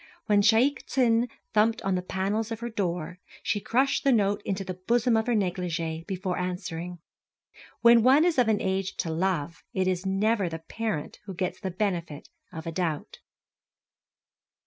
When 0.25 0.41
Shaik 0.41 0.83
Tsin 0.87 1.29
thumped 1.53 1.83
the 1.83 2.01
panels 2.01 2.51
of 2.51 2.59
her 2.61 2.71
door, 2.71 3.19
she 3.43 3.59
crushed 3.59 4.03
the 4.03 4.11
note 4.11 4.41
into 4.43 4.63
the 4.63 4.73
bosom 4.87 5.15
of 5.15 5.27
her 5.27 5.35
négligée 5.35 6.07
before 6.07 6.39
answering. 6.39 6.97
When 7.81 8.01
one 8.01 8.25
is 8.25 8.39
of 8.39 8.47
an 8.47 8.59
age 8.61 8.95
to 8.97 9.11
love, 9.11 9.63
it 9.73 9.87
is 9.87 10.03
never 10.03 10.49
the 10.49 10.63
parent 10.67 11.19
who 11.25 11.35
gets 11.35 11.59
the 11.59 11.69
benefit 11.69 12.29
of 12.51 12.65
a 12.65 12.71
doubt. 12.71 13.19